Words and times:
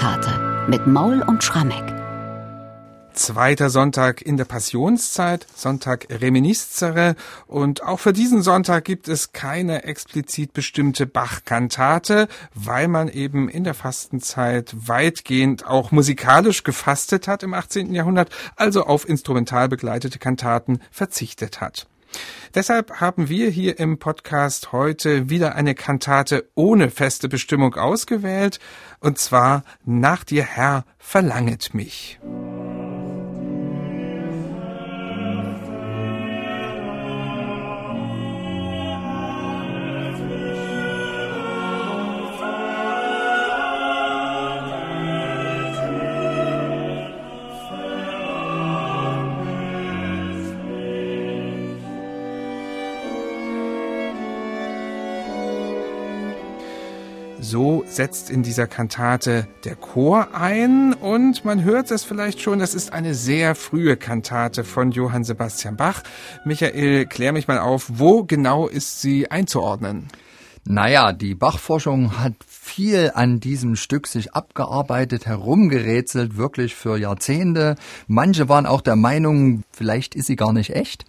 Bachkantate 0.00 0.66
mit 0.70 0.86
Maul 0.86 1.20
und 1.20 1.44
Schrammeck. 1.44 1.94
Zweiter 3.12 3.68
Sonntag 3.68 4.22
in 4.22 4.38
der 4.38 4.46
Passionszeit, 4.46 5.46
Sonntag 5.54 6.06
Reminiscere 6.08 7.16
und 7.46 7.82
auch 7.82 8.00
für 8.00 8.14
diesen 8.14 8.40
Sonntag 8.40 8.86
gibt 8.86 9.08
es 9.08 9.32
keine 9.32 9.84
explizit 9.84 10.54
bestimmte 10.54 11.04
Bachkantate, 11.04 12.28
weil 12.54 12.88
man 12.88 13.08
eben 13.08 13.50
in 13.50 13.62
der 13.62 13.74
Fastenzeit 13.74 14.74
weitgehend 14.74 15.66
auch 15.66 15.92
musikalisch 15.92 16.64
gefastet 16.64 17.28
hat 17.28 17.42
im 17.42 17.52
18. 17.52 17.92
Jahrhundert, 17.92 18.30
also 18.56 18.84
auf 18.84 19.06
instrumental 19.06 19.68
begleitete 19.68 20.18
Kantaten 20.18 20.80
verzichtet 20.90 21.60
hat. 21.60 21.88
Deshalb 22.54 23.00
haben 23.00 23.28
wir 23.28 23.48
hier 23.48 23.78
im 23.78 23.98
Podcast 23.98 24.72
heute 24.72 25.30
wieder 25.30 25.54
eine 25.54 25.74
Kantate 25.74 26.50
ohne 26.54 26.90
feste 26.90 27.28
Bestimmung 27.28 27.74
ausgewählt, 27.74 28.58
und 28.98 29.18
zwar 29.18 29.62
Nach 29.84 30.24
dir 30.24 30.44
Herr 30.44 30.84
verlanget 30.98 31.74
mich. 31.74 32.18
So 57.42 57.84
setzt 57.86 58.28
in 58.28 58.42
dieser 58.42 58.66
Kantate 58.66 59.48
der 59.64 59.74
Chor 59.74 60.34
ein 60.34 60.92
und 60.92 61.42
man 61.44 61.64
hört 61.64 61.90
es 61.90 62.04
vielleicht 62.04 62.42
schon, 62.42 62.58
das 62.58 62.74
ist 62.74 62.92
eine 62.92 63.14
sehr 63.14 63.54
frühe 63.54 63.96
Kantate 63.96 64.62
von 64.62 64.90
Johann 64.92 65.24
Sebastian 65.24 65.76
Bach. 65.76 66.02
Michael, 66.44 67.06
klär 67.06 67.32
mich 67.32 67.48
mal 67.48 67.58
auf, 67.58 67.86
wo 67.94 68.24
genau 68.24 68.68
ist 68.68 69.00
sie 69.00 69.30
einzuordnen? 69.30 70.08
Naja, 70.64 71.12
die 71.12 71.34
Bachforschung 71.34 72.18
hat 72.18 72.34
viel 72.46 73.12
an 73.14 73.40
diesem 73.40 73.74
Stück 73.74 74.06
sich 74.06 74.34
abgearbeitet, 74.34 75.24
herumgerätselt, 75.24 76.36
wirklich 76.36 76.74
für 76.74 76.98
Jahrzehnte. 76.98 77.76
Manche 78.06 78.50
waren 78.50 78.66
auch 78.66 78.82
der 78.82 78.96
Meinung, 78.96 79.64
vielleicht 79.72 80.14
ist 80.14 80.26
sie 80.26 80.36
gar 80.36 80.52
nicht 80.52 80.76
echt. 80.76 81.06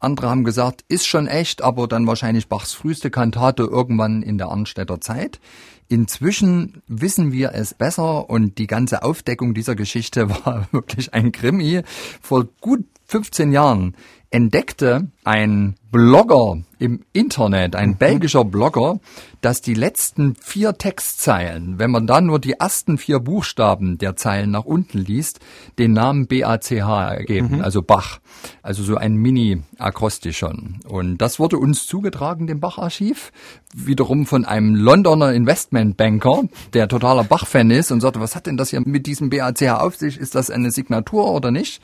Andere 0.00 0.30
haben 0.30 0.44
gesagt, 0.44 0.84
ist 0.88 1.06
schon 1.06 1.26
echt, 1.26 1.62
aber 1.62 1.86
dann 1.86 2.06
wahrscheinlich 2.06 2.48
Bachs 2.48 2.72
früheste 2.72 3.10
Kantate 3.10 3.64
irgendwann 3.64 4.22
in 4.22 4.38
der 4.38 4.48
Arnstädter 4.48 5.00
Zeit. 5.00 5.40
Inzwischen 5.88 6.82
wissen 6.86 7.32
wir 7.32 7.52
es 7.52 7.74
besser 7.74 8.30
und 8.30 8.58
die 8.58 8.66
ganze 8.66 9.02
Aufdeckung 9.02 9.54
dieser 9.54 9.74
Geschichte 9.74 10.30
war 10.44 10.68
wirklich 10.72 11.12
ein 11.12 11.32
Krimi. 11.32 11.82
Vor 12.20 12.46
gut 12.60 12.84
15 13.06 13.52
Jahren 13.52 13.94
entdeckte 14.30 15.08
ein 15.24 15.74
Blogger 15.90 16.58
im 16.78 17.00
Internet, 17.12 17.74
ein 17.74 17.90
mhm. 17.90 17.96
belgischer 17.96 18.44
Blogger, 18.44 19.00
dass 19.40 19.60
die 19.60 19.74
letzten 19.74 20.36
vier 20.36 20.74
Textzeilen, 20.74 21.80
wenn 21.80 21.90
man 21.90 22.06
dann 22.06 22.26
nur 22.26 22.38
die 22.38 22.52
ersten 22.52 22.96
vier 22.96 23.18
Buchstaben 23.18 23.98
der 23.98 24.14
Zeilen 24.14 24.52
nach 24.52 24.64
unten 24.64 24.98
liest, 24.98 25.40
den 25.78 25.92
Namen 25.92 26.28
BACH 26.28 26.70
ergeben, 26.70 27.56
mhm. 27.56 27.60
also 27.60 27.82
Bach. 27.82 28.20
Also 28.62 28.84
so 28.84 28.96
ein 28.96 29.14
Mini-Akrostichon. 29.14 30.80
Und 30.86 31.18
das 31.18 31.40
wurde 31.40 31.58
uns 31.58 31.86
zugetragen, 31.88 32.46
dem 32.46 32.60
Bach-Archiv, 32.60 33.32
wiederum 33.74 34.26
von 34.26 34.44
einem 34.44 34.76
Londoner 34.76 35.32
Investmentbanker, 35.32 36.44
der 36.72 36.86
totaler 36.86 37.24
Bach-Fan 37.24 37.70
ist 37.72 37.90
und 37.90 38.00
sagte, 38.00 38.20
was 38.20 38.36
hat 38.36 38.46
denn 38.46 38.56
das 38.56 38.70
hier 38.70 38.80
mit 38.80 39.06
diesem 39.06 39.28
BACH 39.28 39.80
auf 39.80 39.96
sich? 39.96 40.18
Ist 40.18 40.36
das 40.36 40.50
eine 40.50 40.70
Signatur 40.70 41.32
oder 41.32 41.50
nicht? 41.50 41.82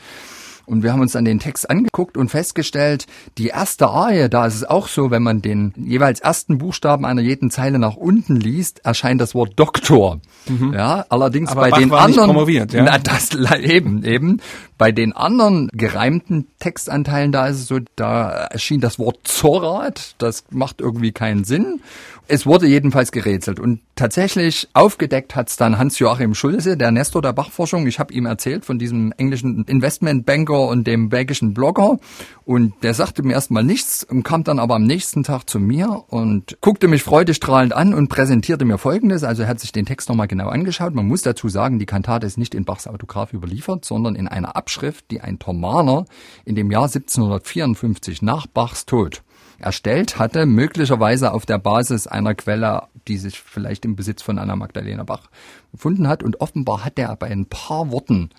Und 0.67 0.83
wir 0.83 0.93
haben 0.93 1.01
uns 1.01 1.13
dann 1.13 1.25
den 1.25 1.39
Text 1.39 1.71
angeguckt 1.71 2.17
und 2.17 2.29
festgestellt, 2.29 3.07
die 3.39 3.49
erste 3.49 3.89
Arie, 3.89 4.29
da 4.29 4.47
ist 4.47 4.57
es 4.57 4.65
auch 4.65 4.89
so, 4.89 5.11
wenn 5.11 5.23
man 5.23 5.41
den 5.41 5.73
jeweils 5.77 6.21
ersten 6.21 6.59
Buchstaben 6.59 7.05
einer 7.05 7.23
jeden 7.23 7.51
Zeile 7.51 7.79
nach 7.79 7.97
unten 7.97 8.37
liest, 8.37 8.85
erscheint 8.85 9.21
das 9.21 9.35
Wort 9.35 9.53
Doktor. 9.57 10.21
Mhm. 10.49 10.75
Ja, 10.75 11.07
allerdings 11.09 11.51
Aber 11.51 11.63
bei 11.63 11.71
Bach 11.71 11.79
den 11.79 11.91
war 11.91 12.01
anderen, 12.01 12.27
nicht 12.27 12.35
promoviert, 12.35 12.73
ja? 12.73 12.83
na, 12.83 12.99
das 12.99 13.35
eben, 13.61 14.05
eben. 14.05 14.41
Bei 14.79 14.93
den 14.93 15.15
anderen 15.15 15.71
gereimten 15.73 16.49
Textanteilen, 16.59 17.33
da 17.33 17.47
ist 17.47 17.57
es 17.57 17.67
so, 17.67 17.79
da 17.95 18.31
erschien 18.31 18.81
das 18.81 18.99
Wort 18.99 19.21
Zorat, 19.25 20.15
das 20.19 20.45
macht 20.51 20.81
irgendwie 20.81 21.13
keinen 21.13 21.45
Sinn. 21.45 21.81
Es 22.29 22.45
wurde 22.45 22.67
jedenfalls 22.67 23.13
gerätselt 23.13 23.61
und 23.61 23.81
tatsächlich 23.95 24.69
aufgedeckt 24.73 25.37
hat's 25.37 25.57
dann 25.57 25.79
Hans-Joachim 25.79 26.35
Schulze, 26.35 26.77
der 26.77 26.91
Nestor 26.91 27.23
der 27.23 27.33
Bachforschung. 27.33 27.87
Ich 27.87 28.01
habe 28.01 28.13
ihm 28.13 28.27
erzählt 28.27 28.65
von 28.65 28.81
diesem 28.81 29.13
englischen 29.17 29.65
Investmentbanker 29.65 30.56
und 30.59 30.87
dem 30.87 31.09
belgischen 31.09 31.55
Blogger 31.55 31.99
und 32.45 32.75
der 32.83 32.95
sagte 32.95 33.23
mir 33.23 33.33
erstmal 33.33 33.65
nichts 33.65 34.05
und 34.05 34.23
kam 34.23 34.45
dann 34.45 34.59
aber 34.59 34.77
am 34.77 34.85
nächsten 34.85 35.25
Tag 35.25 35.51
zu 35.51 35.59
mir 35.59 36.05
und 36.09 36.59
guckte 36.61 36.87
mich 36.87 37.03
freudestrahlend 37.03 37.73
an 37.73 37.93
und 37.93 38.09
präsentierte 38.09 38.65
mir 38.65 38.79
Folgendes. 38.79 39.25
Also 39.25 39.43
er 39.43 39.49
hat 39.49 39.61
sich 39.61 39.73
den 39.73 39.87
Text 39.87 40.09
nochmal 40.09 40.29
genau 40.29 40.49
angeschaut. 40.49 40.95
Man 40.95 41.09
muss 41.09 41.23
dazu 41.23 41.49
sagen, 41.49 41.79
die 41.79 41.87
Kantate 41.87 42.27
ist 42.27 42.39
nicht 42.39 42.55
in 42.55 42.65
Bachs 42.65 42.87
Autograph 42.87 43.33
überliefert, 43.33 43.85
sondern 43.85 44.15
in 44.15 44.29
einer 44.29 44.55
Abschrift, 44.55 45.11
die 45.11 45.21
ein 45.21 45.39
Tormaner 45.39 46.05
in 46.45 46.55
dem 46.55 46.71
Jahr 46.71 46.85
1754 46.85 48.23
nach 48.23 48.47
Bachs 48.47 48.87
Tod 48.87 49.23
erstellt 49.59 50.19
hatte, 50.19 50.47
möglicherweise 50.47 51.33
auf 51.33 51.47
der 51.47 51.59
Basis 51.59 52.07
einer 52.07 52.35
Quelle, 52.35 52.85
die 53.09 53.17
sich 53.17 53.41
vielleicht 53.41 53.85
im 53.85 53.97
Besitz 53.97 54.23
von 54.23 54.39
Anna 54.39 54.57
Magdalena 54.57 55.03
Bach 55.03 55.31
gefunden 55.73 56.09
hat. 56.09 56.23
Und 56.23 56.41
offenbar 56.41 56.85
hat 56.85 56.99
er 56.99 57.15
bei 57.17 57.29
ein 57.29 57.47
paar 57.47 57.91
Worten 57.91 58.31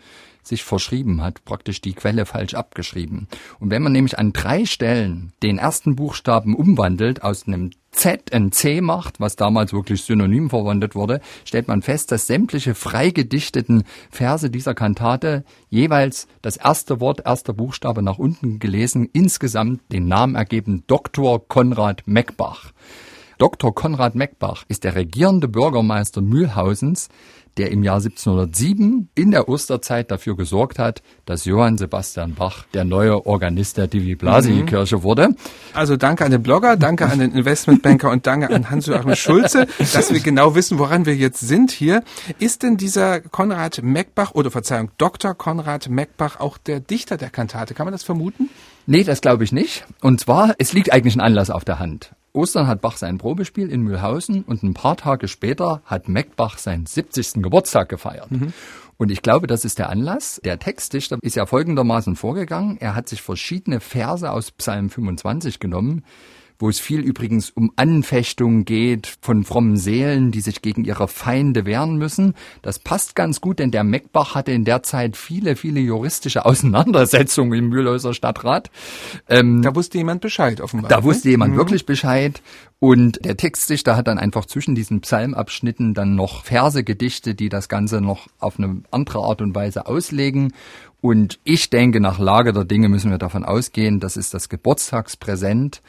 sich 0.48 0.64
verschrieben 0.64 1.22
hat, 1.22 1.46
praktisch 1.46 1.82
die 1.82 1.94
Quelle 1.94 2.26
falsch 2.26 2.54
abgeschrieben. 2.54 3.28
Und 3.60 3.72
wenn 3.72 3.84
man 3.84 3.92
nämlich 3.92 4.18
an 4.18 4.34
drei 4.34 4.66
Stellen 4.66 5.34
den 5.44 5.58
ersten 5.58 5.96
Buchstaben 5.96 6.56
umwandelt, 6.56 7.24
aus 7.24 7.48
einem 7.48 7.72
Z 7.92 8.32
ein 8.32 8.52
C 8.52 8.80
macht, 8.82 9.20
was 9.20 9.36
damals 9.36 9.74
wirklich 9.74 10.04
synonym 10.04 10.50
verwendet 10.50 10.94
wurde, 10.94 11.20
stellt 11.46 11.68
man 11.68 11.82
fest, 11.82 12.12
dass 12.12 12.28
sämtliche 12.28 12.76
freigedichteten 12.76 13.84
Verse 14.12 14.50
dieser 14.50 14.76
Kantate 14.76 15.44
jeweils 15.70 16.28
das 16.42 16.58
erste 16.58 17.00
Wort, 17.00 17.24
erster 17.26 17.54
Buchstabe 17.54 18.04
nach 18.04 18.20
unten 18.20 18.60
gelesen, 18.60 19.10
insgesamt 19.12 19.82
den 19.92 20.08
Namen 20.08 20.36
ergeben 20.36 20.84
Dr. 20.88 21.48
Konrad 21.48 22.04
Meckbach. 22.06 22.72
Dr. 23.38 23.74
Konrad 23.74 24.16
Meckbach 24.16 24.64
ist 24.68 24.84
der 24.84 24.96
regierende 24.96 25.48
Bürgermeister 25.48 26.22
Mühlhausens, 26.22 27.10
der 27.58 27.72
im 27.72 27.84
Jahr 27.84 27.98
1707 27.98 29.10
in 29.16 29.32
der 29.32 29.50
Osterzeit 29.50 30.12
dafür 30.12 30.36
gesorgt 30.36 30.80
hat, 30.80 31.02
dass 31.26 31.46
Johann 31.46 31.78
Sebastian 31.78 32.36
Bach 32.36 32.66
der 32.74 32.84
neue 32.84 33.26
Organist 33.26 33.78
der 33.78 33.88
Divi 33.88 34.16
Blasi 34.16 34.64
Kirche 34.64 35.04
wurde. 35.04 35.36
Also 35.74 35.98
danke 35.98 36.26
an 36.26 36.32
den 36.32 36.44
Blogger, 36.44 36.78
danke 36.78 37.06
an 37.06 37.20
den 37.20 37.32
Investmentbanker 37.32 38.12
und 38.12 38.28
danke 38.28 38.54
an 38.54 38.70
Hans-Joachim 38.70 39.16
Schulze, 39.16 39.68
dass 39.94 40.12
wir 40.12 40.20
genau 40.20 40.56
wissen, 40.56 40.80
woran 40.80 41.06
wir 41.06 41.16
jetzt 41.16 41.40
sind 41.40 41.72
hier. 41.72 42.04
Ist 42.40 42.64
denn 42.64 42.78
dieser 42.78 43.22
Konrad 43.22 43.82
Meckbach 43.84 44.32
oder 44.34 44.52
Verzeihung, 44.52 44.92
Dr. 44.98 45.34
Konrad 45.34 45.90
Meckbach 45.90 46.40
auch 46.40 46.58
der 46.58 46.80
Dichter 46.80 47.18
der 47.18 47.30
Kantate? 47.30 47.74
Kann 47.74 47.86
man 47.86 47.92
das 47.92 48.04
vermuten? 48.04 48.50
Nee, 48.86 49.04
das 49.04 49.22
glaube 49.22 49.44
ich 49.44 49.52
nicht. 49.52 49.86
Und 50.02 50.20
zwar, 50.20 50.56
es 50.60 50.74
liegt 50.74 50.94
eigentlich 50.94 51.16
ein 51.16 51.22
Anlass 51.22 51.50
auf 51.50 51.66
der 51.66 51.80
Hand. 51.80 52.12
Ostern 52.34 52.68
hat 52.68 52.82
Bach 52.82 52.98
sein 52.98 53.18
Probespiel 53.18 53.70
in 53.70 53.82
Mühlhausen 53.82 54.44
und 54.44 54.64
ein 54.64 54.74
paar 54.74 54.98
Tage 54.98 55.28
später 55.28 55.82
hat 55.86 56.08
Meckbach 56.08 56.58
seinen 56.58 56.86
70. 56.86 57.42
Geburtstag 57.42 57.90
gefeiert. 57.90 58.32
Mhm. 58.32 58.54
Und 58.98 59.12
ich 59.12 59.22
glaube, 59.22 59.48
das 59.48 59.64
ist 59.64 59.80
der 59.80 59.90
Anlass. 59.90 60.42
Der 60.44 60.60
Textdichter 60.60 61.18
ist 61.22 61.36
ja 61.36 61.46
folgendermaßen 61.46 62.16
vorgegangen. 62.16 62.78
Er 62.80 62.96
hat 62.96 63.08
sich 63.10 63.22
verschiedene 63.22 63.80
Verse 63.80 64.30
aus 64.30 64.52
Psalm 64.52 64.90
25 64.90 65.60
genommen, 65.60 66.04
wo 66.60 66.70
es 66.70 66.80
viel 66.80 67.02
übrigens 67.02 67.50
um 67.52 67.72
Anfechtungen 67.76 68.66
geht 68.66 69.18
von 69.22 69.44
frommen 69.44 69.78
Seelen, 69.78 70.32
die 70.32 70.42
sich 70.42 70.62
gegen 70.62 70.86
ihre 70.86 71.08
Feinde 71.08 71.66
wehren 71.66 71.98
müssen. 71.98 72.34
Das 72.62 72.80
passt 72.80 73.16
ganz 73.16 73.42
gut, 73.42 73.60
denn 73.60 73.72
der 73.72 73.84
Meckbach 73.84 74.34
hatte 74.34 74.52
in 74.52 74.66
der 74.66 74.82
Zeit 74.84 75.18
viele, 75.18 75.56
viele 75.56 75.80
juristische 75.80 76.46
Auseinandersetzungen 76.46 77.60
im 77.60 77.70
Mühlhäuser 77.70 78.14
Stadtrat. 78.14 78.72
Ähm, 79.30 79.62
da 79.62 79.76
wusste 79.76 80.00
jemand 80.00 80.22
Bescheid 80.22 80.62
offenbar. 80.62 80.90
Da 80.90 81.04
wusste 81.04 81.30
jemand 81.30 81.54
mhm. 81.54 81.58
wirklich 81.58 81.86
Bescheid. 81.86 82.42
Und 82.80 83.26
der 83.26 83.38
Textdichter 83.38 83.98
hat 83.98 84.08
dann 84.08 84.20
einfach 84.20 84.46
zwischen 84.46 84.76
diesen 84.76 85.02
Psalmabschnitten 85.02 85.96
dann 85.96 86.16
noch 86.16 86.44
Verse 86.44 86.84
gedichtet, 86.84 87.40
die 87.40 87.50
das 87.50 87.70
Ganze 87.70 88.02
noch 88.02 88.28
auf 88.40 88.60
eine 88.60 88.84
andere 88.92 89.20
Art 89.20 89.42
und 89.42 89.56
Weise 89.56 89.88
auslegen. 89.88 90.54
Und 91.02 91.40
ich 91.44 91.70
denke, 91.70 92.00
nach 92.00 92.20
Lage 92.20 92.54
der 92.54 92.66
Dinge 92.66 92.90
müssen 92.90 93.12
wir 93.12 93.18
davon 93.18 93.46
ausgehen, 93.46 94.00
das 94.00 94.18
ist 94.18 94.34
das 94.34 94.50
Geburtstagspräsent 94.50 95.82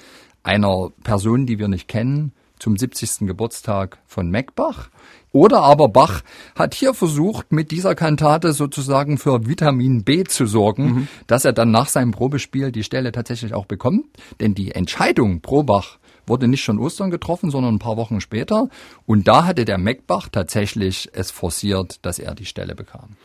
einer 0.49 0.91
Person, 1.05 1.47
die 1.47 1.59
wir 1.59 1.69
nicht 1.69 1.89
kennen, 1.89 2.33
zum 2.59 2.77
70. 2.77 3.27
Geburtstag 3.27 3.99
von 4.07 4.31
Meckbach. 4.31 4.89
Oder 5.31 5.61
aber 5.61 5.89
Bach 5.89 6.23
hat 6.57 6.75
hier 6.75 6.95
versucht, 6.95 7.53
mit 7.53 7.71
dieser 7.71 7.95
Kantate 7.95 8.53
sozusagen 8.53 9.19
für 9.19 9.47
Vitamin 9.47 10.03
B 10.03 10.25
zu 10.25 10.47
sorgen, 10.47 10.85
mhm. 10.85 11.09
dass 11.27 11.45
er 11.45 11.53
dann 11.53 11.71
nach 11.71 11.89
seinem 11.89 12.13
Probespiel 12.13 12.73
die 12.73 12.83
Stelle 12.83 13.13
tatsächlich 13.13 13.55
auch 13.55 13.67
bekommt. 13.67 14.07
Denn 14.41 14.55
die 14.55 14.73
Entscheidung 14.73 15.41
pro 15.41 15.63
Bach 15.63 15.99
wurde 16.29 16.49
nicht 16.49 16.63
schon 16.63 16.79
Ostern 16.79 17.11
getroffen, 17.11 17.51
sondern 17.51 17.77
ein 17.77 17.79
paar 17.79 17.97
Wochen 17.97 18.21
später. 18.21 18.69
Und 19.07 19.29
da 19.29 19.45
hatte 19.45 19.65
der 19.65 19.79
Meckbach 19.79 20.29
tatsächlich 20.29 21.09
es 21.13 21.31
forciert, 21.31 22.05
dass 22.05 22.19
er 22.19 22.35
die 22.35 22.45
Stelle 22.45 22.75
bekam. 22.75 23.17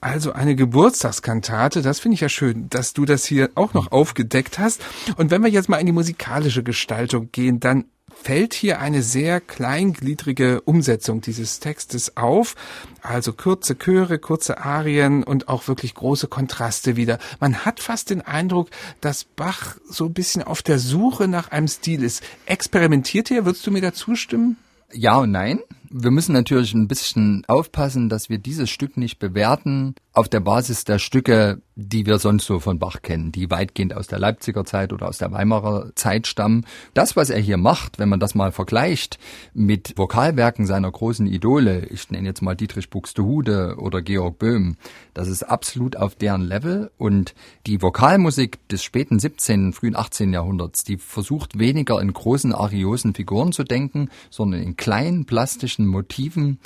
Also 0.00 0.32
eine 0.32 0.56
Geburtstagskantate, 0.56 1.82
das 1.82 2.00
finde 2.00 2.14
ich 2.14 2.20
ja 2.20 2.28
schön, 2.28 2.68
dass 2.70 2.92
du 2.92 3.04
das 3.04 3.24
hier 3.24 3.50
auch 3.54 3.74
noch 3.74 3.92
aufgedeckt 3.92 4.58
hast. 4.58 4.82
Und 5.16 5.30
wenn 5.30 5.42
wir 5.42 5.50
jetzt 5.50 5.68
mal 5.68 5.78
in 5.78 5.86
die 5.86 5.92
musikalische 5.92 6.62
Gestaltung 6.62 7.30
gehen, 7.32 7.60
dann 7.60 7.84
fällt 8.14 8.54
hier 8.54 8.80
eine 8.80 9.02
sehr 9.02 9.40
kleingliedrige 9.40 10.60
Umsetzung 10.62 11.20
dieses 11.20 11.60
Textes 11.60 12.16
auf. 12.16 12.54
Also 13.02 13.32
kurze 13.32 13.76
Chöre, 13.76 14.18
kurze 14.18 14.58
Arien 14.58 15.24
und 15.24 15.48
auch 15.48 15.68
wirklich 15.68 15.94
große 15.94 16.28
Kontraste 16.28 16.96
wieder. 16.96 17.18
Man 17.40 17.64
hat 17.64 17.80
fast 17.80 18.10
den 18.10 18.22
Eindruck, 18.22 18.70
dass 19.00 19.24
Bach 19.24 19.76
so 19.88 20.06
ein 20.06 20.12
bisschen 20.12 20.42
auf 20.42 20.62
der 20.62 20.78
Suche 20.78 21.28
nach 21.28 21.50
einem 21.50 21.68
Stil 21.68 22.02
ist. 22.02 22.22
Experimentiert 22.46 23.30
er? 23.30 23.44
Würdest 23.44 23.66
du 23.66 23.70
mir 23.70 23.82
da 23.82 23.92
zustimmen? 23.92 24.56
Ja 24.92 25.18
und 25.18 25.30
nein. 25.30 25.60
Wir 25.90 26.10
müssen 26.10 26.32
natürlich 26.32 26.74
ein 26.74 26.88
bisschen 26.88 27.44
aufpassen, 27.48 28.08
dass 28.08 28.28
wir 28.28 28.38
dieses 28.38 28.70
Stück 28.70 28.96
nicht 28.96 29.18
bewerten 29.18 29.94
auf 30.14 30.28
der 30.28 30.40
Basis 30.40 30.84
der 30.84 30.98
Stücke, 30.98 31.62
die 31.74 32.04
wir 32.04 32.18
sonst 32.18 32.44
so 32.44 32.60
von 32.60 32.78
Bach 32.78 33.00
kennen, 33.00 33.32
die 33.32 33.50
weitgehend 33.50 33.94
aus 33.94 34.06
der 34.06 34.18
Leipziger 34.18 34.64
Zeit 34.64 34.92
oder 34.92 35.08
aus 35.08 35.16
der 35.16 35.32
Weimarer 35.32 35.92
Zeit 35.94 36.26
stammen. 36.26 36.66
Das, 36.92 37.16
was 37.16 37.30
er 37.30 37.40
hier 37.40 37.56
macht, 37.56 37.98
wenn 37.98 38.10
man 38.10 38.20
das 38.20 38.34
mal 38.34 38.52
vergleicht 38.52 39.18
mit 39.54 39.94
Vokalwerken 39.96 40.66
seiner 40.66 40.90
großen 40.90 41.26
Idole, 41.26 41.86
ich 41.86 42.10
nenne 42.10 42.28
jetzt 42.28 42.42
mal 42.42 42.54
Dietrich 42.54 42.90
Buxtehude 42.90 43.76
oder 43.78 44.02
Georg 44.02 44.38
Böhm, 44.38 44.76
das 45.14 45.28
ist 45.28 45.44
absolut 45.44 45.96
auf 45.96 46.14
deren 46.14 46.42
Level 46.42 46.90
und 46.98 47.34
die 47.66 47.80
Vokalmusik 47.80 48.68
des 48.68 48.84
späten 48.84 49.18
17., 49.18 49.72
frühen 49.72 49.96
18. 49.96 50.32
Jahrhunderts, 50.32 50.84
die 50.84 50.98
versucht 50.98 51.58
weniger 51.58 52.00
in 52.02 52.12
großen 52.12 52.52
ariosen 52.52 53.14
Figuren 53.14 53.52
zu 53.52 53.64
denken, 53.64 54.10
sondern 54.28 54.62
in 54.62 54.76
kleinen 54.76 55.24
plastischen 55.24 55.86
Motiven, 55.86 56.58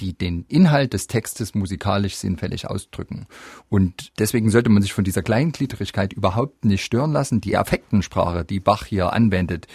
die 0.00 0.16
den 0.16 0.44
Inhalt 0.48 0.92
des 0.92 1.06
Textes 1.06 1.54
musikalisch 1.54 2.16
sinnfällig 2.16 2.68
ausdrücken. 2.68 3.26
Und 3.68 4.12
deswegen 4.18 4.50
sollte 4.50 4.70
man 4.70 4.82
sich 4.82 4.92
von 4.92 5.04
dieser 5.04 5.22
Kleingliedrigkeit 5.22 6.12
überhaupt 6.12 6.64
nicht 6.64 6.84
stören 6.84 7.12
lassen. 7.12 7.40
Die 7.40 7.56
Affektensprache, 7.56 8.44
die 8.44 8.60
Bach 8.60 8.84
hier 8.86 9.12
anwendet, 9.12 9.66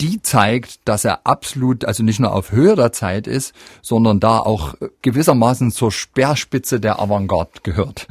die 0.00 0.20
zeigt, 0.20 0.80
dass 0.86 1.04
er 1.04 1.26
absolut, 1.26 1.84
also 1.84 2.02
nicht 2.02 2.20
nur 2.20 2.32
auf 2.32 2.52
Höhe 2.52 2.76
der 2.76 2.92
Zeit 2.92 3.26
ist, 3.26 3.54
sondern 3.82 4.20
da 4.20 4.38
auch 4.38 4.74
gewissermaßen 5.02 5.70
zur 5.70 5.90
Speerspitze 5.90 6.80
der 6.80 7.00
Avantgarde 7.00 7.60
gehört. 7.62 8.06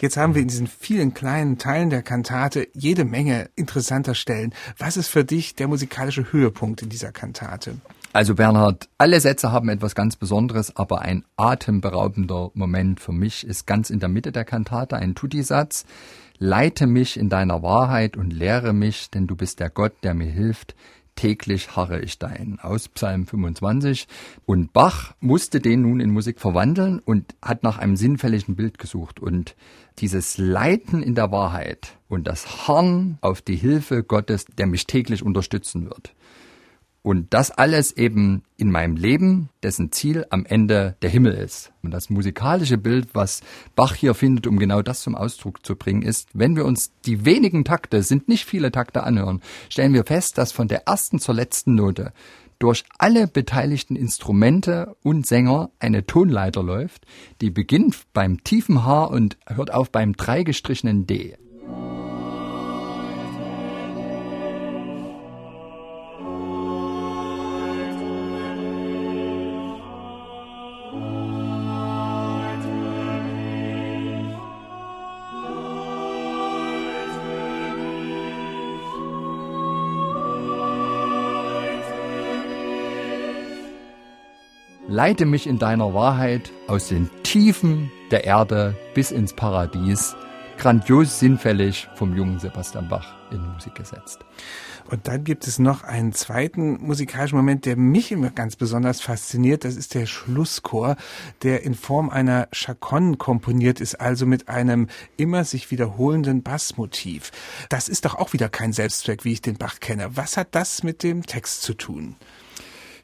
Jetzt 0.00 0.16
haben 0.16 0.34
wir 0.34 0.42
in 0.42 0.48
diesen 0.48 0.68
vielen 0.68 1.12
kleinen 1.12 1.58
Teilen 1.58 1.90
der 1.90 2.02
Kantate 2.02 2.68
jede 2.72 3.04
Menge 3.04 3.50
interessanter 3.56 4.14
Stellen. 4.14 4.54
Was 4.78 4.96
ist 4.96 5.08
für 5.08 5.24
dich 5.24 5.54
der 5.54 5.68
musikalische 5.68 6.32
Höhepunkt 6.32 6.82
in 6.82 6.88
dieser 6.88 7.12
Kantate? 7.12 7.76
Also 8.14 8.34
Bernhard, 8.34 8.90
alle 8.98 9.20
Sätze 9.20 9.52
haben 9.52 9.70
etwas 9.70 9.94
ganz 9.94 10.16
Besonderes, 10.16 10.76
aber 10.76 11.00
ein 11.00 11.24
atemberaubender 11.36 12.50
Moment 12.52 13.00
für 13.00 13.12
mich 13.12 13.46
ist 13.46 13.66
ganz 13.66 13.88
in 13.88 14.00
der 14.00 14.10
Mitte 14.10 14.32
der 14.32 14.44
Kantate 14.44 14.96
ein 14.96 15.14
Tutti-Satz. 15.14 15.86
Leite 16.36 16.86
mich 16.86 17.18
in 17.18 17.30
deiner 17.30 17.62
Wahrheit 17.62 18.18
und 18.18 18.30
lehre 18.30 18.74
mich, 18.74 19.10
denn 19.10 19.26
du 19.26 19.34
bist 19.34 19.60
der 19.60 19.70
Gott, 19.70 19.94
der 20.02 20.12
mir 20.12 20.30
hilft. 20.30 20.74
Täglich 21.14 21.74
harre 21.74 22.00
ich 22.00 22.18
dein. 22.18 22.58
Aus 22.60 22.88
Psalm 22.88 23.26
25. 23.26 24.06
Und 24.44 24.74
Bach 24.74 25.14
musste 25.20 25.60
den 25.60 25.80
nun 25.80 26.00
in 26.00 26.10
Musik 26.10 26.38
verwandeln 26.38 26.98
und 26.98 27.34
hat 27.40 27.62
nach 27.62 27.78
einem 27.78 27.96
sinnfälligen 27.96 28.56
Bild 28.56 28.78
gesucht. 28.78 29.20
Und 29.20 29.56
dieses 29.98 30.36
Leiten 30.36 31.02
in 31.02 31.14
der 31.14 31.32
Wahrheit 31.32 31.96
und 32.08 32.26
das 32.26 32.68
Harren 32.68 33.16
auf 33.22 33.40
die 33.40 33.56
Hilfe 33.56 34.02
Gottes, 34.02 34.44
der 34.58 34.66
mich 34.66 34.86
täglich 34.86 35.22
unterstützen 35.22 35.86
wird. 35.86 36.14
Und 37.02 37.34
das 37.34 37.50
alles 37.50 37.96
eben 37.96 38.44
in 38.56 38.70
meinem 38.70 38.94
Leben, 38.94 39.48
dessen 39.64 39.90
Ziel 39.90 40.24
am 40.30 40.46
Ende 40.46 40.94
der 41.02 41.10
Himmel 41.10 41.32
ist. 41.32 41.72
Und 41.82 41.90
das 41.90 42.10
musikalische 42.10 42.78
Bild, 42.78 43.08
was 43.12 43.40
Bach 43.74 43.96
hier 43.96 44.14
findet, 44.14 44.46
um 44.46 44.56
genau 44.56 44.82
das 44.82 45.02
zum 45.02 45.16
Ausdruck 45.16 45.66
zu 45.66 45.74
bringen, 45.74 46.02
ist, 46.02 46.28
wenn 46.32 46.54
wir 46.54 46.64
uns 46.64 46.92
die 47.04 47.24
wenigen 47.24 47.64
Takte, 47.64 48.04
sind 48.04 48.28
nicht 48.28 48.44
viele 48.44 48.70
Takte 48.70 49.02
anhören, 49.02 49.42
stellen 49.68 49.94
wir 49.94 50.04
fest, 50.04 50.38
dass 50.38 50.52
von 50.52 50.68
der 50.68 50.86
ersten 50.86 51.18
zur 51.18 51.34
letzten 51.34 51.74
Note 51.74 52.12
durch 52.60 52.84
alle 52.96 53.26
beteiligten 53.26 53.96
Instrumente 53.96 54.94
und 55.02 55.26
Sänger 55.26 55.70
eine 55.80 56.06
Tonleiter 56.06 56.62
läuft, 56.62 57.06
die 57.40 57.50
beginnt 57.50 57.96
beim 58.12 58.44
tiefen 58.44 58.84
H 58.84 59.06
und 59.06 59.36
hört 59.48 59.74
auf 59.74 59.90
beim 59.90 60.12
dreigestrichenen 60.12 61.08
D. 61.08 61.36
Leite 84.92 85.24
mich 85.24 85.46
in 85.46 85.58
deiner 85.58 85.94
Wahrheit 85.94 86.52
aus 86.68 86.88
den 86.88 87.08
Tiefen 87.22 87.90
der 88.10 88.24
Erde 88.24 88.76
bis 88.92 89.10
ins 89.10 89.32
Paradies. 89.32 90.14
Grandios 90.58 91.18
sinnfällig 91.18 91.88
vom 91.94 92.14
jungen 92.14 92.38
Sebastian 92.38 92.90
Bach 92.90 93.14
in 93.30 93.40
Musik 93.54 93.74
gesetzt. 93.74 94.18
Und 94.90 95.08
dann 95.08 95.24
gibt 95.24 95.46
es 95.46 95.58
noch 95.58 95.82
einen 95.82 96.12
zweiten 96.12 96.84
musikalischen 96.84 97.38
Moment, 97.38 97.64
der 97.64 97.76
mich 97.76 98.12
immer 98.12 98.28
ganz 98.28 98.54
besonders 98.56 99.00
fasziniert. 99.00 99.64
Das 99.64 99.76
ist 99.76 99.94
der 99.94 100.04
Schlusschor, 100.04 100.96
der 101.42 101.62
in 101.62 101.72
Form 101.72 102.10
einer 102.10 102.48
Chaconne 102.52 103.16
komponiert 103.16 103.80
ist, 103.80 103.98
also 103.98 104.26
mit 104.26 104.50
einem 104.50 104.88
immer 105.16 105.44
sich 105.44 105.70
wiederholenden 105.70 106.42
Bassmotiv. 106.42 107.32
Das 107.70 107.88
ist 107.88 108.04
doch 108.04 108.16
auch 108.16 108.34
wieder 108.34 108.50
kein 108.50 108.74
Selbstzweck, 108.74 109.24
wie 109.24 109.32
ich 109.32 109.40
den 109.40 109.56
Bach 109.56 109.80
kenne. 109.80 110.18
Was 110.18 110.36
hat 110.36 110.48
das 110.54 110.82
mit 110.82 111.02
dem 111.02 111.24
Text 111.24 111.62
zu 111.62 111.72
tun? 111.72 112.16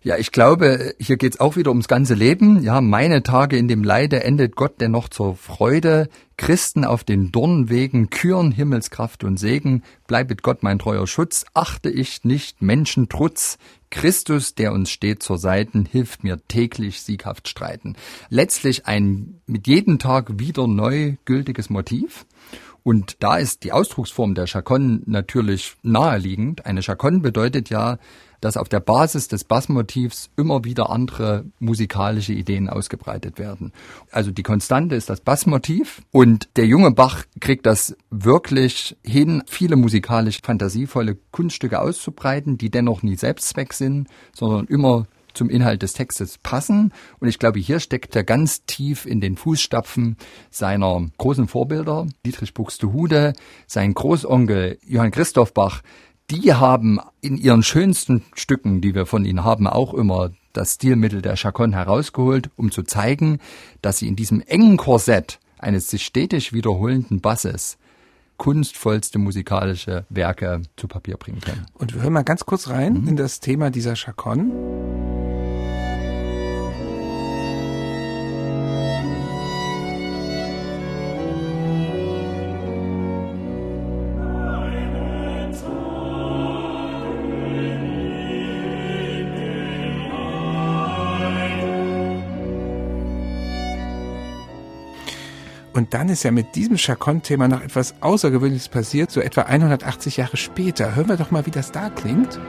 Ja, 0.08 0.16
ich 0.16 0.32
glaube, 0.32 0.94
hier 0.98 1.18
geht's 1.18 1.38
auch 1.38 1.56
wieder 1.56 1.68
ums 1.68 1.86
ganze 1.86 2.14
Leben. 2.14 2.62
Ja, 2.62 2.80
meine 2.80 3.22
Tage 3.22 3.58
in 3.58 3.68
dem 3.68 3.84
Leide 3.84 4.24
endet 4.24 4.56
Gott 4.56 4.80
dennoch 4.80 5.10
zur 5.10 5.36
Freude. 5.36 6.08
Christen 6.38 6.86
auf 6.86 7.04
den 7.04 7.30
Dornwegen 7.30 8.08
küren 8.08 8.50
Himmelskraft 8.50 9.22
und 9.22 9.36
Segen. 9.36 9.82
Bleibet 10.06 10.42
Gott 10.42 10.62
mein 10.62 10.78
treuer 10.78 11.06
Schutz. 11.06 11.44
Achte 11.52 11.90
ich 11.90 12.24
nicht 12.24 12.62
Menschen 12.62 13.10
Trutz. 13.10 13.58
Christus, 13.90 14.54
der 14.54 14.72
uns 14.72 14.90
steht 14.90 15.22
zur 15.22 15.36
Seiten, 15.36 15.84
hilft 15.84 16.24
mir 16.24 16.40
täglich 16.48 17.02
sieghaft 17.02 17.46
streiten. 17.46 17.94
Letztlich 18.30 18.86
ein 18.86 19.42
mit 19.46 19.66
jedem 19.66 19.98
Tag 19.98 20.38
wieder 20.38 20.66
neu 20.66 21.16
gültiges 21.26 21.68
Motiv. 21.68 22.24
Und 22.82 23.16
da 23.20 23.36
ist 23.36 23.62
die 23.64 23.72
Ausdrucksform 23.72 24.34
der 24.34 24.46
Chaconne 24.46 25.02
natürlich 25.04 25.76
naheliegend. 25.82 26.64
Eine 26.64 26.80
Chaconne 26.80 27.20
bedeutet 27.20 27.68
ja, 27.68 27.98
dass 28.40 28.56
auf 28.56 28.68
der 28.68 28.80
Basis 28.80 29.28
des 29.28 29.44
Bassmotivs 29.44 30.30
immer 30.36 30.64
wieder 30.64 30.90
andere 30.90 31.44
musikalische 31.58 32.32
Ideen 32.32 32.68
ausgebreitet 32.68 33.38
werden. 33.38 33.72
Also 34.10 34.30
die 34.30 34.42
Konstante 34.42 34.94
ist 34.94 35.10
das 35.10 35.20
Bassmotiv 35.20 36.02
und 36.10 36.48
der 36.56 36.66
junge 36.66 36.90
Bach 36.90 37.24
kriegt 37.40 37.66
das 37.66 37.96
wirklich 38.10 38.96
hin, 39.04 39.42
viele 39.46 39.76
musikalisch 39.76 40.40
fantasievolle 40.42 41.16
Kunststücke 41.30 41.80
auszubreiten, 41.80 42.58
die 42.58 42.70
dennoch 42.70 43.02
nie 43.02 43.16
Selbstzweck 43.16 43.72
sind, 43.72 44.08
sondern 44.32 44.66
immer 44.66 45.06
zum 45.38 45.48
Inhalt 45.48 45.82
des 45.82 45.92
Textes 45.92 46.36
passen. 46.38 46.92
Und 47.20 47.28
ich 47.28 47.38
glaube, 47.38 47.60
hier 47.60 47.80
steckt 47.80 48.14
er 48.16 48.24
ganz 48.24 48.64
tief 48.66 49.06
in 49.06 49.20
den 49.20 49.36
Fußstapfen 49.36 50.16
seiner 50.50 51.06
großen 51.16 51.48
Vorbilder, 51.48 52.06
Dietrich 52.26 52.54
Buxtehude, 52.54 53.32
sein 53.66 53.94
Großonkel 53.94 54.78
Johann 54.86 55.12
Christoph 55.12 55.54
Bach, 55.54 55.82
die 56.30 56.52
haben 56.54 57.00
in 57.20 57.36
ihren 57.36 57.62
schönsten 57.62 58.24
Stücken, 58.34 58.80
die 58.80 58.94
wir 58.94 59.06
von 59.06 59.24
ihnen 59.24 59.44
haben, 59.44 59.66
auch 59.66 59.94
immer 59.94 60.30
das 60.52 60.74
Stilmittel 60.74 61.22
der 61.22 61.36
Chaconne 61.36 61.76
herausgeholt, 61.76 62.50
um 62.56 62.70
zu 62.70 62.82
zeigen, 62.82 63.38
dass 63.82 63.98
sie 63.98 64.08
in 64.08 64.16
diesem 64.16 64.40
engen 64.42 64.76
Korsett 64.76 65.38
eines 65.58 65.90
sich 65.90 66.04
stetig 66.04 66.52
wiederholenden 66.52 67.20
Basses 67.20 67.78
kunstvollste 68.36 69.18
musikalische 69.18 70.06
Werke 70.08 70.62
zu 70.76 70.86
Papier 70.86 71.16
bringen 71.16 71.40
können. 71.40 71.66
Und 71.74 71.94
wir 71.94 72.02
hören 72.02 72.12
mal 72.12 72.22
ganz 72.22 72.46
kurz 72.46 72.68
rein 72.68 72.94
mhm. 73.02 73.08
in 73.08 73.16
das 73.16 73.40
Thema 73.40 73.70
dieser 73.70 73.96
Chaconne. 73.96 75.27
Und 95.78 95.94
dann 95.94 96.08
ist 96.08 96.24
ja 96.24 96.32
mit 96.32 96.56
diesem 96.56 96.76
Chaconne-Thema 96.76 97.46
noch 97.46 97.62
etwas 97.62 97.94
Außergewöhnliches 98.00 98.68
passiert, 98.68 99.12
so 99.12 99.20
etwa 99.20 99.42
180 99.42 100.16
Jahre 100.16 100.36
später. 100.36 100.96
Hören 100.96 101.08
wir 101.08 101.16
doch 101.16 101.30
mal, 101.30 101.46
wie 101.46 101.52
das 101.52 101.70
da 101.70 101.88
klingt. 101.88 102.40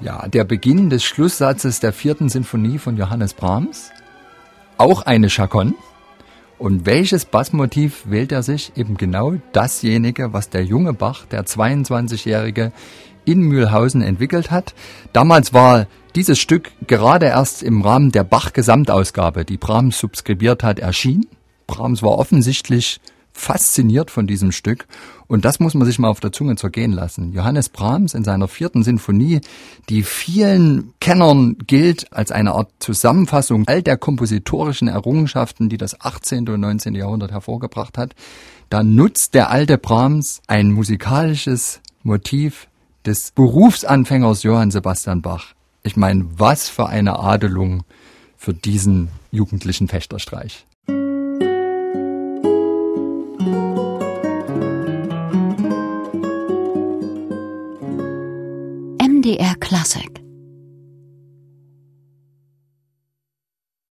Ja, 0.00 0.26
der 0.28 0.44
Beginn 0.44 0.88
des 0.88 1.04
Schlusssatzes 1.04 1.80
der 1.80 1.92
vierten 1.92 2.30
Sinfonie 2.30 2.78
von 2.78 2.96
Johannes 2.96 3.34
Brahms. 3.34 3.92
Auch 4.78 5.02
eine 5.02 5.28
Chaconne. 5.30 5.74
Und 6.58 6.86
welches 6.86 7.24
Bassmotiv 7.24 8.04
wählt 8.06 8.32
er 8.32 8.42
sich? 8.42 8.72
Eben 8.76 8.96
genau 8.96 9.34
dasjenige, 9.52 10.32
was 10.32 10.50
der 10.50 10.64
junge 10.64 10.92
Bach, 10.92 11.24
der 11.26 11.44
22-Jährige, 11.44 12.72
in 13.24 13.40
Mühlhausen 13.40 14.02
entwickelt 14.02 14.50
hat. 14.50 14.74
Damals 15.12 15.52
war 15.52 15.86
dieses 16.14 16.38
Stück 16.38 16.72
gerade 16.86 17.26
erst 17.26 17.62
im 17.62 17.82
Rahmen 17.82 18.12
der 18.12 18.24
Bach-Gesamtausgabe, 18.24 19.44
die 19.44 19.56
Brahms 19.56 19.98
subskribiert 19.98 20.62
hat, 20.62 20.78
erschienen. 20.78 21.26
Brahms 21.66 22.02
war 22.02 22.12
offensichtlich 22.12 23.00
fasziniert 23.36 24.10
von 24.10 24.26
diesem 24.26 24.50
Stück. 24.52 24.86
Und 25.28 25.44
das 25.44 25.60
muss 25.60 25.74
man 25.74 25.86
sich 25.86 25.98
mal 25.98 26.08
auf 26.08 26.20
der 26.20 26.32
Zunge 26.32 26.56
zergehen 26.56 26.92
lassen. 26.92 27.32
Johannes 27.32 27.68
Brahms 27.68 28.14
in 28.14 28.24
seiner 28.24 28.48
vierten 28.48 28.82
Sinfonie, 28.82 29.40
die 29.88 30.02
vielen 30.02 30.94
Kennern 31.00 31.56
gilt 31.66 32.12
als 32.12 32.32
eine 32.32 32.52
Art 32.52 32.70
Zusammenfassung 32.78 33.64
all 33.66 33.82
der 33.82 33.96
kompositorischen 33.96 34.88
Errungenschaften, 34.88 35.68
die 35.68 35.76
das 35.76 36.00
18. 36.00 36.48
und 36.48 36.60
19. 36.60 36.94
Jahrhundert 36.94 37.32
hervorgebracht 37.32 37.98
hat. 37.98 38.14
Da 38.70 38.82
nutzt 38.82 39.34
der 39.34 39.50
alte 39.50 39.78
Brahms 39.78 40.40
ein 40.46 40.72
musikalisches 40.72 41.80
Motiv 42.02 42.68
des 43.04 43.30
Berufsanfängers 43.32 44.42
Johann 44.42 44.70
Sebastian 44.70 45.22
Bach. 45.22 45.54
Ich 45.82 45.96
meine, 45.96 46.26
was 46.36 46.68
für 46.68 46.88
eine 46.88 47.18
Adelung 47.18 47.84
für 48.36 48.54
diesen 48.54 49.08
jugendlichen 49.30 49.88
Fechterstreich. 49.88 50.66
MDR 59.26 59.58
Classic 59.58 60.25